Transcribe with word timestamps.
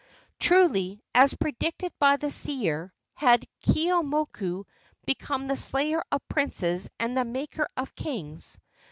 Truly, 0.39 1.03
as 1.13 1.35
predicted 1.35 1.93
by 1.99 2.17
the 2.17 2.31
seer, 2.31 2.91
had 3.13 3.45
Keeaumoku 3.63 4.63
become 5.05 5.45
the 5.45 5.55
slayer 5.55 6.03
of 6.11 6.27
princes 6.27 6.89
and 6.99 7.15
the 7.15 7.23
maker 7.23 7.69
of 7.77 7.93
kings. 7.93 8.57